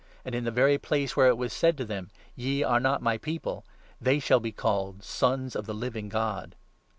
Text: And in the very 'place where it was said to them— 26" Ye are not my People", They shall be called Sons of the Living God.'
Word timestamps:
And 0.25 0.33
in 0.33 0.45
the 0.45 0.49
very 0.49 0.79
'place 0.79 1.15
where 1.15 1.27
it 1.27 1.37
was 1.37 1.53
said 1.53 1.77
to 1.77 1.85
them— 1.85 2.09
26" 2.33 2.33
Ye 2.35 2.63
are 2.63 2.79
not 2.79 3.03
my 3.03 3.19
People", 3.19 3.63
They 4.01 4.17
shall 4.17 4.39
be 4.39 4.51
called 4.51 5.03
Sons 5.03 5.55
of 5.55 5.67
the 5.67 5.75
Living 5.75 6.09
God.' 6.09 6.55